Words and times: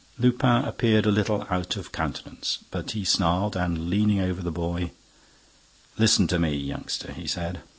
Lupin 0.17 0.65
appeared 0.65 1.05
a 1.05 1.11
little 1.11 1.45
out 1.51 1.75
of 1.75 1.91
countenance, 1.91 2.57
but 2.71 2.89
he 2.89 3.05
snarled 3.05 3.55
and, 3.55 3.87
leaning 3.87 4.19
over 4.19 4.41
the 4.41 4.49
boy: 4.51 4.89
"Listen 5.95 6.25
to 6.25 6.39
me, 6.39 6.55
youngster," 6.55 7.11
he 7.13 7.27
said. 7.27 7.61